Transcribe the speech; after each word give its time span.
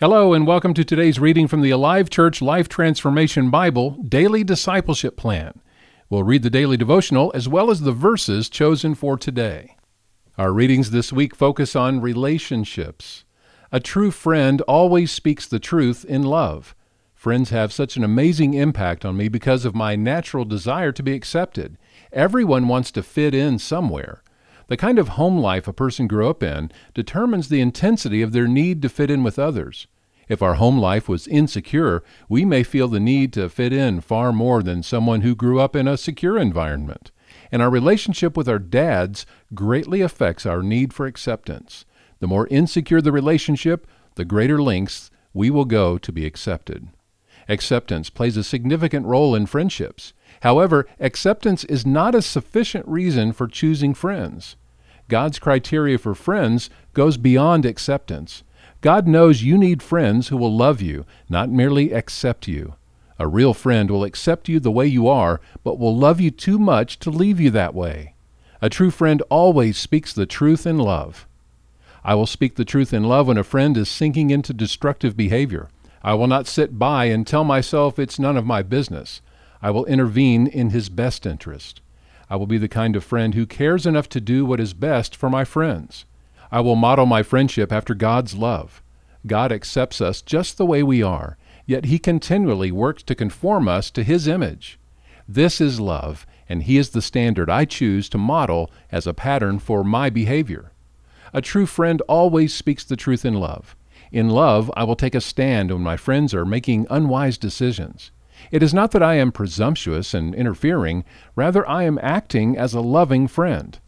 Hello, 0.00 0.32
and 0.32 0.46
welcome 0.46 0.74
to 0.74 0.84
today's 0.84 1.18
reading 1.18 1.48
from 1.48 1.60
the 1.60 1.72
Alive 1.72 2.08
Church 2.08 2.40
Life 2.40 2.68
Transformation 2.68 3.50
Bible 3.50 4.00
Daily 4.08 4.44
Discipleship 4.44 5.16
Plan. 5.16 5.60
We'll 6.08 6.22
read 6.22 6.44
the 6.44 6.50
daily 6.50 6.76
devotional 6.76 7.32
as 7.34 7.48
well 7.48 7.68
as 7.68 7.80
the 7.80 7.90
verses 7.90 8.48
chosen 8.48 8.94
for 8.94 9.16
today. 9.16 9.74
Our 10.38 10.52
readings 10.52 10.92
this 10.92 11.12
week 11.12 11.34
focus 11.34 11.74
on 11.74 12.00
relationships. 12.00 13.24
A 13.72 13.80
true 13.80 14.12
friend 14.12 14.60
always 14.68 15.10
speaks 15.10 15.48
the 15.48 15.58
truth 15.58 16.04
in 16.04 16.22
love. 16.22 16.76
Friends 17.12 17.50
have 17.50 17.72
such 17.72 17.96
an 17.96 18.04
amazing 18.04 18.54
impact 18.54 19.04
on 19.04 19.16
me 19.16 19.26
because 19.26 19.64
of 19.64 19.74
my 19.74 19.96
natural 19.96 20.44
desire 20.44 20.92
to 20.92 21.02
be 21.02 21.12
accepted. 21.12 21.76
Everyone 22.12 22.68
wants 22.68 22.92
to 22.92 23.02
fit 23.02 23.34
in 23.34 23.58
somewhere. 23.58 24.22
The 24.68 24.76
kind 24.76 24.98
of 24.98 25.08
home 25.08 25.38
life 25.38 25.66
a 25.66 25.72
person 25.72 26.06
grew 26.06 26.28
up 26.28 26.42
in 26.42 26.70
determines 26.92 27.48
the 27.48 27.60
intensity 27.60 28.20
of 28.20 28.32
their 28.32 28.46
need 28.46 28.82
to 28.82 28.90
fit 28.90 29.10
in 29.10 29.24
with 29.24 29.38
others. 29.38 29.86
If 30.28 30.42
our 30.42 30.54
home 30.54 30.78
life 30.78 31.08
was 31.08 31.26
insecure, 31.26 32.02
we 32.28 32.44
may 32.44 32.62
feel 32.62 32.86
the 32.86 33.00
need 33.00 33.32
to 33.32 33.48
fit 33.48 33.72
in 33.72 34.02
far 34.02 34.30
more 34.30 34.62
than 34.62 34.82
someone 34.82 35.22
who 35.22 35.34
grew 35.34 35.58
up 35.58 35.74
in 35.74 35.88
a 35.88 35.96
secure 35.96 36.38
environment. 36.38 37.10
And 37.50 37.62
our 37.62 37.70
relationship 37.70 38.36
with 38.36 38.46
our 38.46 38.58
dads 38.58 39.24
greatly 39.54 40.02
affects 40.02 40.44
our 40.44 40.62
need 40.62 40.92
for 40.92 41.06
acceptance. 41.06 41.86
The 42.20 42.26
more 42.26 42.46
insecure 42.48 43.00
the 43.00 43.12
relationship, 43.12 43.86
the 44.16 44.26
greater 44.26 44.60
lengths 44.60 45.10
we 45.32 45.48
will 45.48 45.64
go 45.64 45.96
to 45.96 46.12
be 46.12 46.26
accepted. 46.26 46.88
Acceptance 47.48 48.10
plays 48.10 48.36
a 48.36 48.44
significant 48.44 49.06
role 49.06 49.34
in 49.34 49.46
friendships. 49.46 50.12
However, 50.42 50.86
acceptance 51.00 51.64
is 51.64 51.86
not 51.86 52.14
a 52.14 52.20
sufficient 52.20 52.86
reason 52.86 53.32
for 53.32 53.48
choosing 53.48 53.94
friends. 53.94 54.56
God's 55.08 55.38
criteria 55.38 55.98
for 55.98 56.14
friends 56.14 56.70
goes 56.94 57.16
beyond 57.16 57.64
acceptance. 57.64 58.42
God 58.80 59.08
knows 59.08 59.42
you 59.42 59.58
need 59.58 59.82
friends 59.82 60.28
who 60.28 60.36
will 60.36 60.54
love 60.54 60.80
you, 60.80 61.04
not 61.28 61.50
merely 61.50 61.92
accept 61.92 62.46
you. 62.46 62.74
A 63.18 63.26
real 63.26 63.52
friend 63.52 63.90
will 63.90 64.04
accept 64.04 64.48
you 64.48 64.60
the 64.60 64.70
way 64.70 64.86
you 64.86 65.08
are, 65.08 65.40
but 65.64 65.78
will 65.78 65.96
love 65.96 66.20
you 66.20 66.30
too 66.30 66.58
much 66.58 66.98
to 67.00 67.10
leave 67.10 67.40
you 67.40 67.50
that 67.50 67.74
way. 67.74 68.14
A 68.62 68.68
true 68.68 68.90
friend 68.90 69.22
always 69.30 69.76
speaks 69.76 70.12
the 70.12 70.26
truth 70.26 70.66
in 70.66 70.78
love. 70.78 71.26
I 72.04 72.14
will 72.14 72.26
speak 72.26 72.54
the 72.54 72.64
truth 72.64 72.92
in 72.92 73.04
love 73.04 73.26
when 73.26 73.38
a 73.38 73.44
friend 73.44 73.76
is 73.76 73.88
sinking 73.88 74.30
into 74.30 74.52
destructive 74.52 75.16
behavior. 75.16 75.68
I 76.02 76.14
will 76.14 76.28
not 76.28 76.46
sit 76.46 76.78
by 76.78 77.06
and 77.06 77.26
tell 77.26 77.44
myself 77.44 77.98
it's 77.98 78.18
none 78.18 78.36
of 78.36 78.46
my 78.46 78.62
business. 78.62 79.20
I 79.60 79.70
will 79.72 79.84
intervene 79.86 80.46
in 80.46 80.70
his 80.70 80.88
best 80.88 81.26
interest. 81.26 81.80
I 82.30 82.36
will 82.36 82.46
be 82.46 82.58
the 82.58 82.68
kind 82.68 82.94
of 82.96 83.04
friend 83.04 83.34
who 83.34 83.46
cares 83.46 83.86
enough 83.86 84.08
to 84.10 84.20
do 84.20 84.44
what 84.44 84.60
is 84.60 84.74
best 84.74 85.16
for 85.16 85.30
my 85.30 85.44
friends. 85.44 86.04
I 86.50 86.60
will 86.60 86.76
model 86.76 87.06
my 87.06 87.22
friendship 87.22 87.72
after 87.72 87.94
God's 87.94 88.34
love. 88.34 88.82
God 89.26 89.52
accepts 89.52 90.00
us 90.00 90.22
just 90.22 90.56
the 90.56 90.66
way 90.66 90.82
we 90.82 91.02
are, 91.02 91.36
yet 91.66 91.86
He 91.86 91.98
continually 91.98 92.70
works 92.70 93.02
to 93.04 93.14
conform 93.14 93.68
us 93.68 93.90
to 93.92 94.02
His 94.02 94.28
image. 94.28 94.78
This 95.26 95.60
is 95.60 95.80
love, 95.80 96.26
and 96.48 96.62
He 96.62 96.78
is 96.78 96.90
the 96.90 97.02
standard 97.02 97.50
I 97.50 97.64
choose 97.64 98.08
to 98.10 98.18
model 98.18 98.70
as 98.90 99.06
a 99.06 99.14
pattern 99.14 99.58
for 99.58 99.84
my 99.84 100.08
behavior. 100.08 100.72
A 101.32 101.42
true 101.42 101.66
friend 101.66 102.00
always 102.08 102.54
speaks 102.54 102.84
the 102.84 102.96
truth 102.96 103.24
in 103.24 103.34
love. 103.34 103.76
In 104.10 104.30
love, 104.30 104.70
I 104.74 104.84
will 104.84 104.96
take 104.96 105.14
a 105.14 105.20
stand 105.20 105.70
when 105.70 105.82
my 105.82 105.98
friends 105.98 106.32
are 106.32 106.46
making 106.46 106.86
unwise 106.88 107.36
decisions. 107.36 108.10
It 108.50 108.62
is 108.62 108.72
not 108.72 108.92
that 108.92 109.02
I 109.02 109.14
am 109.14 109.32
presumptuous 109.32 110.14
and 110.14 110.34
interfering, 110.34 111.04
rather, 111.34 111.68
I 111.68 111.84
am 111.84 111.98
acting 112.02 112.56
as 112.56 112.74
a 112.74 112.80
loving 112.80 113.28
friend. 113.28 113.78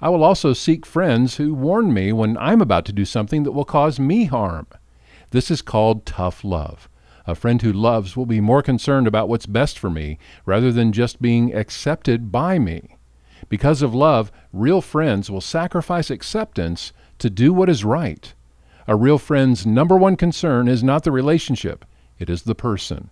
I 0.00 0.08
will 0.08 0.24
also 0.24 0.52
seek 0.52 0.86
friends 0.86 1.36
who 1.36 1.54
warn 1.54 1.92
me 1.92 2.12
when 2.12 2.36
I'm 2.38 2.60
about 2.60 2.84
to 2.86 2.92
do 2.92 3.04
something 3.04 3.42
that 3.42 3.52
will 3.52 3.64
cause 3.64 4.00
me 4.00 4.24
harm. 4.24 4.66
This 5.30 5.50
is 5.50 5.62
called 5.62 6.06
tough 6.06 6.42
love. 6.42 6.88
A 7.26 7.34
friend 7.34 7.60
who 7.62 7.72
loves 7.72 8.16
will 8.16 8.26
be 8.26 8.40
more 8.40 8.62
concerned 8.62 9.06
about 9.06 9.28
what's 9.28 9.46
best 9.46 9.78
for 9.78 9.90
me 9.90 10.18
rather 10.46 10.72
than 10.72 10.92
just 10.92 11.22
being 11.22 11.54
accepted 11.54 12.32
by 12.32 12.58
me. 12.58 12.96
Because 13.48 13.82
of 13.82 13.94
love, 13.94 14.32
real 14.52 14.80
friends 14.80 15.30
will 15.30 15.40
sacrifice 15.40 16.10
acceptance 16.10 16.92
to 17.18 17.30
do 17.30 17.52
what 17.52 17.68
is 17.68 17.84
right. 17.84 18.34
A 18.88 18.96
real 18.96 19.18
friend's 19.18 19.66
number 19.66 19.96
one 19.96 20.16
concern 20.16 20.66
is 20.66 20.82
not 20.82 21.04
the 21.04 21.12
relationship, 21.12 21.84
it 22.18 22.28
is 22.28 22.42
the 22.42 22.54
person. 22.54 23.10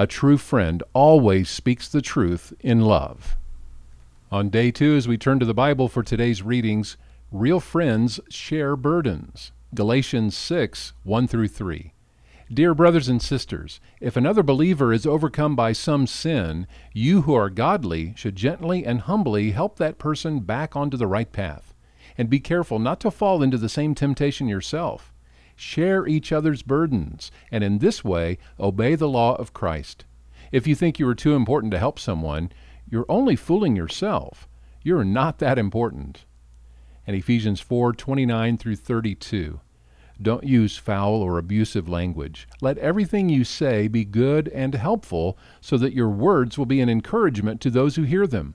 A 0.00 0.06
true 0.06 0.38
friend 0.38 0.82
always 0.94 1.50
speaks 1.50 1.86
the 1.86 2.00
truth 2.00 2.54
in 2.60 2.80
love. 2.80 3.36
On 4.32 4.48
day 4.48 4.70
two, 4.70 4.96
as 4.96 5.06
we 5.06 5.18
turn 5.18 5.38
to 5.40 5.44
the 5.44 5.52
Bible 5.52 5.88
for 5.88 6.02
today's 6.02 6.42
readings, 6.42 6.96
real 7.30 7.60
friends 7.60 8.18
share 8.30 8.76
burdens. 8.76 9.52
Galatians 9.74 10.34
6 10.34 10.94
1 11.02 11.28
through 11.28 11.48
3. 11.48 11.92
Dear 12.50 12.74
brothers 12.74 13.10
and 13.10 13.20
sisters, 13.20 13.78
if 14.00 14.16
another 14.16 14.42
believer 14.42 14.90
is 14.90 15.04
overcome 15.04 15.54
by 15.54 15.72
some 15.72 16.06
sin, 16.06 16.66
you 16.94 17.20
who 17.20 17.34
are 17.34 17.50
godly 17.50 18.14
should 18.16 18.36
gently 18.36 18.86
and 18.86 19.02
humbly 19.02 19.50
help 19.50 19.76
that 19.76 19.98
person 19.98 20.40
back 20.40 20.74
onto 20.74 20.96
the 20.96 21.06
right 21.06 21.30
path. 21.30 21.74
And 22.16 22.30
be 22.30 22.40
careful 22.40 22.78
not 22.78 23.00
to 23.00 23.10
fall 23.10 23.42
into 23.42 23.58
the 23.58 23.68
same 23.68 23.94
temptation 23.94 24.48
yourself. 24.48 25.12
Share 25.62 26.06
each 26.06 26.32
other's 26.32 26.62
burdens, 26.62 27.30
and 27.50 27.62
in 27.62 27.80
this 27.80 28.02
way 28.02 28.38
obey 28.58 28.94
the 28.94 29.06
law 29.06 29.34
of 29.34 29.52
Christ. 29.52 30.06
If 30.50 30.66
you 30.66 30.74
think 30.74 30.98
you 30.98 31.06
are 31.06 31.14
too 31.14 31.34
important 31.34 31.70
to 31.72 31.78
help 31.78 31.98
someone, 31.98 32.50
you're 32.88 33.04
only 33.10 33.36
fooling 33.36 33.76
yourself. 33.76 34.48
You're 34.82 35.04
not 35.04 35.38
that 35.40 35.58
important. 35.58 36.24
And 37.06 37.14
Ephesians 37.14 37.60
4:29 37.60 38.56
through 38.56 38.76
32. 38.76 39.60
Don't 40.22 40.44
use 40.44 40.78
foul 40.78 41.16
or 41.16 41.36
abusive 41.36 41.86
language. 41.90 42.48
Let 42.62 42.78
everything 42.78 43.28
you 43.28 43.44
say 43.44 43.86
be 43.86 44.06
good 44.06 44.48
and 44.48 44.74
helpful, 44.74 45.36
so 45.60 45.76
that 45.76 45.92
your 45.92 46.08
words 46.08 46.56
will 46.56 46.64
be 46.64 46.80
an 46.80 46.88
encouragement 46.88 47.60
to 47.60 47.68
those 47.68 47.96
who 47.96 48.04
hear 48.04 48.26
them. 48.26 48.54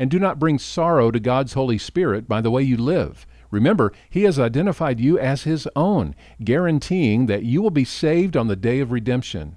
And 0.00 0.10
do 0.10 0.18
not 0.18 0.40
bring 0.40 0.58
sorrow 0.58 1.12
to 1.12 1.20
God's 1.20 1.52
Holy 1.52 1.78
Spirit 1.78 2.26
by 2.26 2.40
the 2.40 2.50
way 2.50 2.64
you 2.64 2.76
live. 2.76 3.24
Remember, 3.50 3.92
He 4.08 4.22
has 4.22 4.38
identified 4.38 5.00
you 5.00 5.18
as 5.18 5.42
His 5.42 5.68
own, 5.74 6.14
guaranteeing 6.42 7.26
that 7.26 7.44
you 7.44 7.60
will 7.62 7.70
be 7.70 7.84
saved 7.84 8.36
on 8.36 8.48
the 8.48 8.56
day 8.56 8.80
of 8.80 8.92
redemption. 8.92 9.56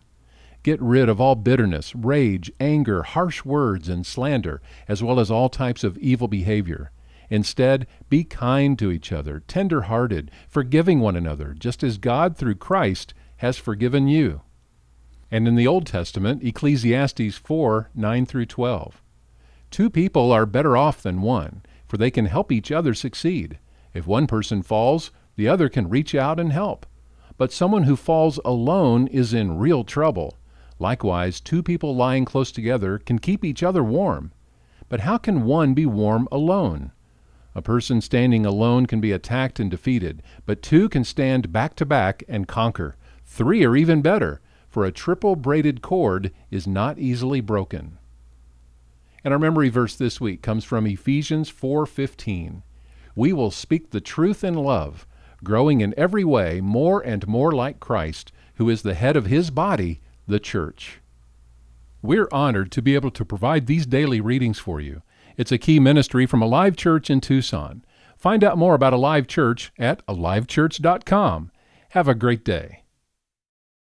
Get 0.64 0.82
rid 0.82 1.10
of 1.10 1.20
all 1.20 1.36
bitterness, 1.36 1.94
rage, 1.94 2.52
anger, 2.60 3.04
harsh 3.04 3.44
words, 3.44 3.90
and 3.90 4.06
slander, 4.06 4.62
as 4.88 5.04
well 5.04 5.20
as 5.20 5.30
all 5.30 5.50
types 5.50 5.84
of 5.84 5.98
evil 5.98 6.28
behavior. 6.28 6.92
Instead, 7.30 7.88
be 8.10 8.24
kind 8.24 8.80
to 8.80 8.92
each 8.92 9.12
other, 9.12 9.42
tender 9.42 9.84
hearted, 9.84 10.32
forgiving 10.48 11.00
one 11.00 11.16
another, 11.16 11.54
just 11.54 11.84
as 11.84 11.98
God, 11.98 12.38
through 12.38 12.56
Christ, 12.56 13.14
has 13.38 13.58
forgiven 13.58 14.08
you. 14.08 14.42
And 15.30 15.48
in 15.48 15.56
the 15.56 15.68
Old 15.68 15.86
Testament, 15.86 16.44
Ecclesiastes 16.44 17.36
4 17.36 17.90
9 17.94 18.26
through 18.26 18.46
12. 18.46 19.02
Two 19.72 19.90
people 19.90 20.32
are 20.32 20.46
better 20.46 20.78
off 20.78 21.02
than 21.02 21.22
one, 21.22 21.64
for 21.88 21.98
they 21.98 22.12
can 22.12 22.28
help 22.28 22.52
each 22.52 22.72
other 22.72 22.94
succeed. 22.94 23.58
If 23.94 24.08
one 24.08 24.28
person 24.28 24.64
falls, 24.64 25.12
the 25.36 25.48
other 25.48 25.70
can 25.70 25.90
reach 25.90 26.16
out 26.16 26.40
and 26.40 26.52
help. 26.52 26.86
But 27.38 27.52
someone 27.52 27.84
who 27.84 27.96
falls 27.96 28.40
alone 28.46 29.08
is 29.08 29.34
in 29.34 29.58
real 29.58 29.84
trouble. 29.84 30.38
Likewise, 30.80 31.40
two 31.40 31.64
people 31.64 31.96
lying 31.96 32.26
close 32.26 32.52
together 32.52 32.98
can 32.98 33.20
keep 33.20 33.46
each 33.46 33.64
other 33.64 33.84
warm. 33.84 34.32
But 34.90 35.02
how 35.02 35.18
can 35.18 35.46
one 35.46 35.74
be 35.74 35.86
warm 35.86 36.28
alone? 36.32 36.92
A 37.56 37.62
person 37.62 38.02
standing 38.02 38.46
alone 38.46 38.88
can 38.88 39.00
be 39.00 39.12
attacked 39.12 39.60
and 39.60 39.70
defeated, 39.70 40.24
but 40.46 40.62
two 40.62 40.90
can 40.90 41.04
stand 41.04 41.52
back 41.52 41.76
to 41.76 41.86
back 41.86 42.24
and 42.28 42.48
conquer. 42.48 42.96
Three 43.26 43.64
are 43.64 43.76
even 43.76 44.02
better, 44.02 44.42
for 44.68 44.86
a 44.86 44.92
triple 44.92 45.36
braided 45.36 45.82
cord 45.82 46.32
is 46.50 46.66
not 46.66 46.98
easily 46.98 47.42
broken. 47.42 48.00
And 49.24 49.34
our 49.34 49.40
memory 49.40 49.70
verse 49.70 49.96
this 49.96 50.20
week 50.20 50.42
comes 50.42 50.64
from 50.64 50.88
Ephesians 50.88 51.50
4:15 51.50 52.64
we 53.16 53.34
will 53.34 53.52
speak 53.52 53.90
the 53.90 54.02
truth 54.02 54.44
in 54.44 54.54
love, 54.56 55.08
growing 55.44 55.82
in 55.82 55.94
every 55.98 56.24
way 56.24 56.62
more 56.62 57.02
and 57.02 57.28
more 57.28 57.52
like 57.52 57.80
Christ, 57.80 58.32
who 58.56 58.70
is 58.70 58.82
the 58.82 58.94
head 58.94 59.16
of 59.16 59.26
his 59.26 59.52
body, 59.52 60.02
the 60.28 60.40
church. 60.40 61.00
We're 62.02 62.30
honored 62.32 62.72
to 62.74 62.82
be 62.82 62.96
able 62.96 63.12
to 63.12 63.26
provide 63.26 63.66
these 63.66 63.86
daily 63.86 64.20
readings 64.20 64.60
for 64.60 64.82
you. 64.82 65.02
It's 65.38 65.52
a 65.52 65.58
key 65.58 65.80
ministry 65.80 66.26
from 66.26 66.42
Alive 66.42 66.76
Church 66.76 67.10
in 67.10 67.22
Tucson. 67.22 67.84
Find 68.18 68.44
out 68.44 68.58
more 68.58 68.76
about 68.76 68.94
Alive 68.94 69.28
Church 69.28 69.72
at 69.78 70.06
alivechurch.com. 70.08 71.52
Have 71.90 72.08
a 72.08 72.16
great 72.16 72.44
day. 72.44 72.83